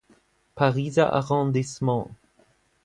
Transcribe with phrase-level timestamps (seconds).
[0.55, 2.09] Pariser Arrondissement.